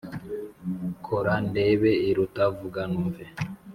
Kora 1.05 1.33
ndebe 1.47 1.91
iruta 2.09 2.43
vuga 2.57 2.81
numve. 2.91 3.25